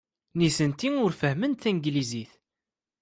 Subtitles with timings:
[0.37, 2.31] Nitenti ur fehhment tanglizit.